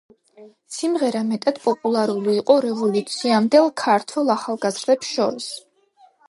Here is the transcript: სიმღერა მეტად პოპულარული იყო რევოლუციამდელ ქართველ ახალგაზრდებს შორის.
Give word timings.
სიმღერა 0.77 1.19
მეტად 1.27 1.59
პოპულარული 1.65 2.33
იყო 2.37 2.55
რევოლუციამდელ 2.67 3.69
ქართველ 3.83 4.33
ახალგაზრდებს 4.37 5.13
შორის. 5.21 5.53